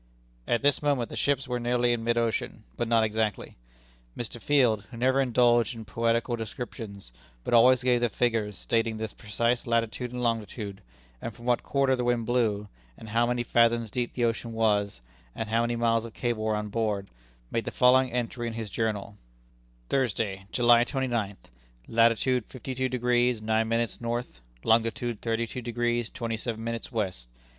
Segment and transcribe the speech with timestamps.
[0.47, 3.55] At this moment the ships were nearly in mid ocean, but not exactly.
[4.17, 4.41] Mr.
[4.41, 7.11] Field, who never indulged in poetical descriptions,
[7.43, 10.81] but always gave the figures, stating the precise latitude and longitude,
[11.21, 12.67] and from what quarter the wind blew,
[12.97, 15.01] and how many fathoms deep the ocean was,
[15.35, 17.07] and how many miles of cable were on board,
[17.51, 19.17] made the following entry in his journal:
[19.89, 21.51] "Thursday, July twenty ninth,
[21.87, 27.29] latitude fifty two degrees nine minutes north, longitude thirty two degrees twenty seven minutes west.